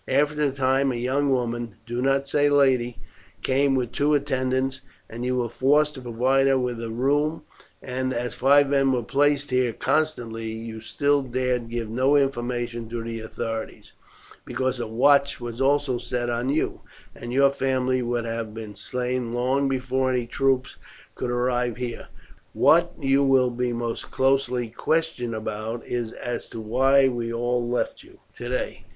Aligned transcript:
After 0.07 0.41
a 0.41 0.49
time 0.49 0.91
a 0.91 0.95
young 0.95 1.29
woman 1.29 1.75
do 1.85 2.01
not 2.01 2.27
say 2.27 2.49
lady 2.49 2.97
came 3.43 3.75
with 3.75 3.91
two 3.91 4.15
attendants, 4.15 4.81
and 5.07 5.23
you 5.23 5.35
were 5.37 5.47
forced 5.47 5.93
to 5.93 6.01
provide 6.01 6.47
her 6.47 6.57
with 6.57 6.81
a 6.81 6.89
room; 6.89 7.43
and 7.83 8.11
as 8.11 8.33
five 8.33 8.67
men 8.67 8.91
were 8.91 9.03
placed 9.03 9.51
here 9.51 9.73
constantly, 9.73 10.47
you 10.47 10.81
still 10.81 11.21
dared 11.21 11.69
give 11.69 11.87
no 11.87 12.15
information 12.15 12.89
to 12.89 13.03
the 13.03 13.19
authorities, 13.19 13.91
because 14.43 14.79
a 14.79 14.87
watch 14.87 15.39
was 15.39 15.61
also 15.61 15.99
set 15.99 16.31
on 16.31 16.49
you, 16.49 16.81
and 17.13 17.31
your 17.31 17.51
family 17.51 18.01
would 18.01 18.25
have 18.25 18.55
been 18.55 18.75
slain 18.75 19.33
long 19.33 19.69
before 19.69 20.11
any 20.11 20.25
troops 20.25 20.77
could 21.13 21.29
arrive 21.29 21.77
here. 21.77 22.07
What 22.53 22.91
you 22.99 23.21
will 23.21 23.51
be 23.51 23.71
most 23.71 24.09
closely 24.09 24.69
questioned 24.69 25.35
about 25.35 25.85
is 25.85 26.11
as 26.11 26.49
to 26.49 26.59
why 26.59 27.07
we 27.07 27.31
all 27.31 27.69
left 27.69 28.01
you 28.01 28.17
today. 28.35 28.85